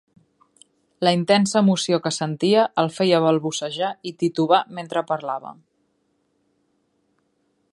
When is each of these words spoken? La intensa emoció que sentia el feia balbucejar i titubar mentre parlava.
La 1.07 1.11
intensa 1.17 1.59
emoció 1.65 1.99
que 2.05 2.11
sentia 2.15 2.63
el 2.83 2.89
feia 2.95 3.19
balbucejar 3.25 3.91
i 4.13 4.15
titubar 4.23 4.63
mentre 4.79 5.05
parlava. 5.13 5.53